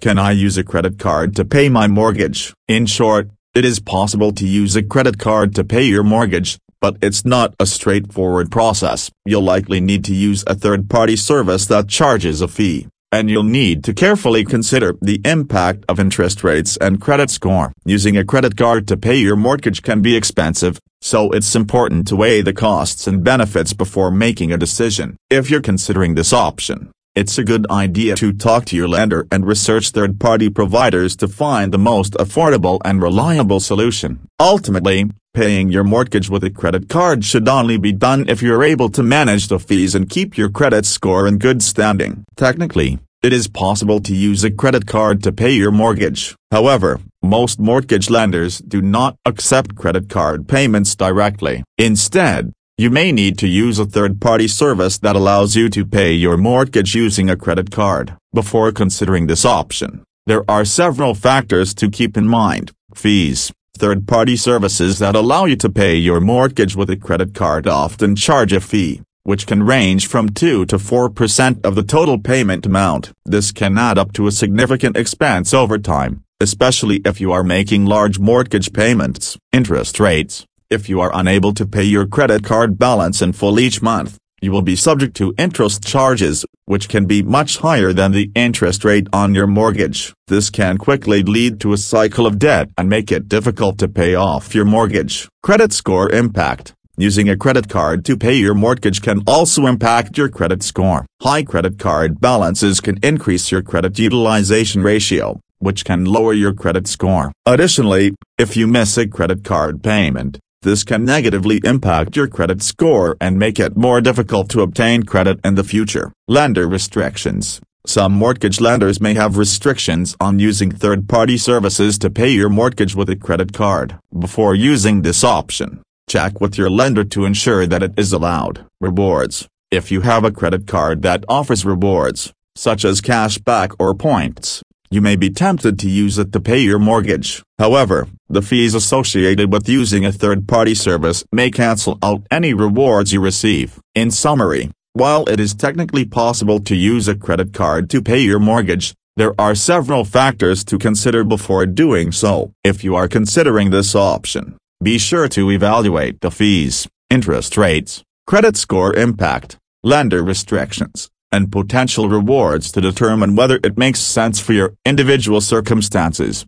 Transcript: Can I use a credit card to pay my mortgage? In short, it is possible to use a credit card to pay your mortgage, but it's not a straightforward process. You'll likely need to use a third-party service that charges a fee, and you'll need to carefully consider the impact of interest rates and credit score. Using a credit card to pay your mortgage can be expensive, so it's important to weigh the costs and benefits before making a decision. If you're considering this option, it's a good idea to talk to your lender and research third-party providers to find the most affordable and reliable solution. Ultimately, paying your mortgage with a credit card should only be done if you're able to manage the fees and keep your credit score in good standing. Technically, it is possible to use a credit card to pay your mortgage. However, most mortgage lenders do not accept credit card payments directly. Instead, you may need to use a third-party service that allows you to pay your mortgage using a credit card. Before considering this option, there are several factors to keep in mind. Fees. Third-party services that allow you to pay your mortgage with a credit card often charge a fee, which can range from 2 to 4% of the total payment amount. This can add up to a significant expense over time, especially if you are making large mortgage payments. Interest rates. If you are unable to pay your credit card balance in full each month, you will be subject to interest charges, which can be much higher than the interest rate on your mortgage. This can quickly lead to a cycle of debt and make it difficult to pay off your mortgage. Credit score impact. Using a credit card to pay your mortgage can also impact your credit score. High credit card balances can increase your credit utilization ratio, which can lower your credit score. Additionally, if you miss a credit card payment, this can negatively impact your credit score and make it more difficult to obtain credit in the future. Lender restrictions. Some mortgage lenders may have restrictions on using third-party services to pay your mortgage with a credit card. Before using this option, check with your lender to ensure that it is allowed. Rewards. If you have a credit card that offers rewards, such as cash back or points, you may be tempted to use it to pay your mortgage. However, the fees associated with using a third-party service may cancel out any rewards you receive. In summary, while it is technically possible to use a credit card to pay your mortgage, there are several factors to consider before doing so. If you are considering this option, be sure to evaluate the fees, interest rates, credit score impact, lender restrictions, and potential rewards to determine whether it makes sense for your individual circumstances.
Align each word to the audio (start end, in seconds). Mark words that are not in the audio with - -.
Can 0.00 0.16
I 0.16 0.30
use 0.30 0.56
a 0.56 0.62
credit 0.62 0.96
card 1.00 1.34
to 1.36 1.44
pay 1.44 1.68
my 1.68 1.88
mortgage? 1.88 2.54
In 2.68 2.86
short, 2.86 3.30
it 3.52 3.64
is 3.64 3.80
possible 3.80 4.30
to 4.32 4.46
use 4.46 4.76
a 4.76 4.82
credit 4.82 5.18
card 5.18 5.56
to 5.56 5.64
pay 5.64 5.82
your 5.82 6.04
mortgage, 6.04 6.56
but 6.80 6.96
it's 7.02 7.24
not 7.24 7.52
a 7.58 7.66
straightforward 7.66 8.48
process. 8.48 9.10
You'll 9.24 9.42
likely 9.42 9.80
need 9.80 10.04
to 10.04 10.14
use 10.14 10.44
a 10.46 10.54
third-party 10.54 11.16
service 11.16 11.66
that 11.66 11.88
charges 11.88 12.40
a 12.40 12.46
fee, 12.46 12.86
and 13.10 13.28
you'll 13.28 13.42
need 13.42 13.82
to 13.84 13.92
carefully 13.92 14.44
consider 14.44 14.94
the 15.02 15.20
impact 15.24 15.84
of 15.88 15.98
interest 15.98 16.44
rates 16.44 16.76
and 16.76 17.00
credit 17.00 17.28
score. 17.28 17.72
Using 17.84 18.16
a 18.16 18.24
credit 18.24 18.56
card 18.56 18.86
to 18.86 18.96
pay 18.96 19.16
your 19.16 19.36
mortgage 19.36 19.82
can 19.82 20.00
be 20.00 20.14
expensive, 20.14 20.78
so 21.00 21.32
it's 21.32 21.56
important 21.56 22.06
to 22.06 22.16
weigh 22.16 22.42
the 22.42 22.52
costs 22.52 23.08
and 23.08 23.24
benefits 23.24 23.72
before 23.72 24.12
making 24.12 24.52
a 24.52 24.58
decision. 24.58 25.16
If 25.28 25.50
you're 25.50 25.60
considering 25.60 26.14
this 26.14 26.32
option, 26.32 26.92
it's 27.18 27.36
a 27.36 27.42
good 27.42 27.66
idea 27.68 28.14
to 28.14 28.32
talk 28.32 28.64
to 28.66 28.76
your 28.76 28.86
lender 28.86 29.26
and 29.32 29.44
research 29.44 29.90
third-party 29.90 30.48
providers 30.50 31.16
to 31.16 31.26
find 31.26 31.72
the 31.72 31.84
most 31.92 32.12
affordable 32.12 32.78
and 32.84 33.02
reliable 33.02 33.58
solution. 33.58 34.20
Ultimately, 34.38 35.10
paying 35.34 35.68
your 35.68 35.82
mortgage 35.82 36.30
with 36.30 36.44
a 36.44 36.50
credit 36.50 36.88
card 36.88 37.24
should 37.24 37.48
only 37.48 37.76
be 37.76 37.90
done 37.90 38.28
if 38.28 38.40
you're 38.40 38.62
able 38.62 38.88
to 38.90 39.02
manage 39.02 39.48
the 39.48 39.58
fees 39.58 39.96
and 39.96 40.08
keep 40.08 40.38
your 40.38 40.48
credit 40.48 40.86
score 40.86 41.26
in 41.26 41.38
good 41.38 41.60
standing. 41.60 42.24
Technically, 42.36 43.00
it 43.20 43.32
is 43.32 43.48
possible 43.48 43.98
to 44.02 44.14
use 44.14 44.44
a 44.44 44.50
credit 44.52 44.86
card 44.86 45.20
to 45.24 45.32
pay 45.32 45.50
your 45.50 45.72
mortgage. 45.72 46.36
However, 46.52 47.00
most 47.20 47.58
mortgage 47.58 48.08
lenders 48.08 48.58
do 48.58 48.80
not 48.80 49.16
accept 49.26 49.74
credit 49.74 50.08
card 50.08 50.46
payments 50.46 50.94
directly. 50.94 51.64
Instead, 51.78 52.52
you 52.80 52.90
may 52.90 53.10
need 53.10 53.36
to 53.36 53.48
use 53.48 53.80
a 53.80 53.84
third-party 53.84 54.46
service 54.46 54.98
that 54.98 55.16
allows 55.16 55.56
you 55.56 55.68
to 55.68 55.84
pay 55.84 56.12
your 56.12 56.36
mortgage 56.36 56.94
using 56.94 57.28
a 57.28 57.36
credit 57.36 57.72
card. 57.72 58.16
Before 58.32 58.70
considering 58.70 59.26
this 59.26 59.44
option, 59.44 60.04
there 60.26 60.48
are 60.48 60.64
several 60.64 61.16
factors 61.16 61.74
to 61.74 61.90
keep 61.90 62.16
in 62.16 62.28
mind. 62.28 62.70
Fees. 62.94 63.52
Third-party 63.76 64.36
services 64.36 65.00
that 65.00 65.16
allow 65.16 65.44
you 65.44 65.56
to 65.56 65.68
pay 65.68 65.96
your 65.96 66.20
mortgage 66.20 66.76
with 66.76 66.88
a 66.88 66.96
credit 66.96 67.34
card 67.34 67.66
often 67.66 68.14
charge 68.14 68.52
a 68.52 68.60
fee, 68.60 69.02
which 69.24 69.48
can 69.48 69.64
range 69.64 70.06
from 70.06 70.28
2 70.28 70.66
to 70.66 70.78
4% 70.78 71.66
of 71.66 71.74
the 71.74 71.82
total 71.82 72.16
payment 72.16 72.64
amount. 72.64 73.10
This 73.24 73.50
can 73.50 73.76
add 73.76 73.98
up 73.98 74.12
to 74.12 74.28
a 74.28 74.32
significant 74.32 74.96
expense 74.96 75.52
over 75.52 75.78
time, 75.78 76.22
especially 76.40 77.00
if 77.04 77.20
you 77.20 77.32
are 77.32 77.42
making 77.42 77.86
large 77.86 78.20
mortgage 78.20 78.72
payments. 78.72 79.36
Interest 79.52 79.98
rates. 79.98 80.44
If 80.70 80.90
you 80.90 81.00
are 81.00 81.10
unable 81.14 81.54
to 81.54 81.64
pay 81.64 81.84
your 81.84 82.06
credit 82.06 82.44
card 82.44 82.78
balance 82.78 83.22
in 83.22 83.32
full 83.32 83.58
each 83.58 83.80
month, 83.80 84.18
you 84.42 84.52
will 84.52 84.60
be 84.60 84.76
subject 84.76 85.16
to 85.16 85.32
interest 85.38 85.82
charges, 85.82 86.44
which 86.66 86.90
can 86.90 87.06
be 87.06 87.22
much 87.22 87.56
higher 87.56 87.94
than 87.94 88.12
the 88.12 88.30
interest 88.34 88.84
rate 88.84 89.06
on 89.10 89.34
your 89.34 89.46
mortgage. 89.46 90.12
This 90.26 90.50
can 90.50 90.76
quickly 90.76 91.22
lead 91.22 91.58
to 91.60 91.72
a 91.72 91.78
cycle 91.78 92.26
of 92.26 92.38
debt 92.38 92.68
and 92.76 92.86
make 92.86 93.10
it 93.10 93.30
difficult 93.30 93.78
to 93.78 93.88
pay 93.88 94.14
off 94.14 94.54
your 94.54 94.66
mortgage. 94.66 95.26
Credit 95.42 95.72
score 95.72 96.10
impact. 96.10 96.74
Using 96.98 97.30
a 97.30 97.36
credit 97.38 97.70
card 97.70 98.04
to 98.04 98.18
pay 98.18 98.34
your 98.34 98.54
mortgage 98.54 99.00
can 99.00 99.22
also 99.26 99.64
impact 99.64 100.18
your 100.18 100.28
credit 100.28 100.62
score. 100.62 101.06
High 101.22 101.44
credit 101.44 101.78
card 101.78 102.20
balances 102.20 102.82
can 102.82 102.98
increase 103.02 103.50
your 103.50 103.62
credit 103.62 103.98
utilization 103.98 104.82
ratio, 104.82 105.40
which 105.60 105.86
can 105.86 106.04
lower 106.04 106.34
your 106.34 106.52
credit 106.52 106.86
score. 106.86 107.32
Additionally, 107.46 108.14
if 108.36 108.54
you 108.54 108.66
miss 108.66 108.98
a 108.98 109.08
credit 109.08 109.44
card 109.44 109.82
payment, 109.82 110.38
this 110.62 110.82
can 110.82 111.04
negatively 111.04 111.60
impact 111.62 112.16
your 112.16 112.26
credit 112.26 112.62
score 112.62 113.16
and 113.20 113.38
make 113.38 113.60
it 113.60 113.76
more 113.76 114.00
difficult 114.00 114.48
to 114.50 114.62
obtain 114.62 115.04
credit 115.04 115.38
in 115.44 115.54
the 115.54 115.62
future. 115.62 116.12
Lender 116.26 116.66
restrictions. 116.66 117.60
Some 117.86 118.12
mortgage 118.12 118.60
lenders 118.60 119.00
may 119.00 119.14
have 119.14 119.38
restrictions 119.38 120.16
on 120.20 120.40
using 120.40 120.70
third-party 120.70 121.38
services 121.38 121.96
to 122.00 122.10
pay 122.10 122.30
your 122.30 122.48
mortgage 122.48 122.94
with 122.94 123.08
a 123.08 123.16
credit 123.16 123.52
card. 123.52 123.98
Before 124.18 124.54
using 124.54 125.02
this 125.02 125.22
option, 125.22 125.80
check 126.08 126.40
with 126.40 126.58
your 126.58 126.70
lender 126.70 127.04
to 127.04 127.24
ensure 127.24 127.66
that 127.66 127.82
it 127.82 127.96
is 127.96 128.12
allowed. 128.12 128.66
Rewards. 128.80 129.46
If 129.70 129.92
you 129.92 130.00
have 130.00 130.24
a 130.24 130.32
credit 130.32 130.66
card 130.66 131.02
that 131.02 131.24
offers 131.28 131.64
rewards, 131.64 132.32
such 132.56 132.84
as 132.84 133.00
cash 133.00 133.38
back 133.38 133.70
or 133.78 133.94
points, 133.94 134.62
you 134.90 135.00
may 135.00 135.16
be 135.16 135.30
tempted 135.30 135.78
to 135.78 135.88
use 135.88 136.18
it 136.18 136.32
to 136.32 136.40
pay 136.40 136.58
your 136.58 136.78
mortgage. 136.78 137.42
However, 137.58 138.08
the 138.28 138.42
fees 138.42 138.74
associated 138.74 139.52
with 139.52 139.68
using 139.68 140.04
a 140.04 140.12
third-party 140.12 140.74
service 140.74 141.24
may 141.32 141.50
cancel 141.50 141.98
out 142.02 142.22
any 142.30 142.54
rewards 142.54 143.12
you 143.12 143.20
receive. 143.20 143.78
In 143.94 144.10
summary, 144.10 144.70
while 144.94 145.28
it 145.28 145.40
is 145.40 145.54
technically 145.54 146.04
possible 146.04 146.60
to 146.60 146.74
use 146.74 147.08
a 147.08 147.14
credit 147.14 147.52
card 147.52 147.90
to 147.90 148.02
pay 148.02 148.20
your 148.20 148.38
mortgage, 148.38 148.94
there 149.16 149.34
are 149.38 149.54
several 149.54 150.04
factors 150.04 150.64
to 150.64 150.78
consider 150.78 151.24
before 151.24 151.66
doing 151.66 152.12
so. 152.12 152.52
If 152.64 152.84
you 152.84 152.94
are 152.94 153.08
considering 153.08 153.70
this 153.70 153.94
option, 153.94 154.56
be 154.82 154.96
sure 154.96 155.28
to 155.28 155.50
evaluate 155.50 156.20
the 156.20 156.30
fees, 156.30 156.86
interest 157.10 157.56
rates, 157.56 158.02
credit 158.26 158.56
score 158.56 158.94
impact, 158.94 159.58
lender 159.82 160.22
restrictions, 160.22 161.08
and 161.30 161.52
potential 161.52 162.08
rewards 162.08 162.72
to 162.72 162.80
determine 162.80 163.36
whether 163.36 163.58
it 163.62 163.78
makes 163.78 164.00
sense 164.00 164.40
for 164.40 164.52
your 164.52 164.74
individual 164.84 165.40
circumstances. 165.40 166.36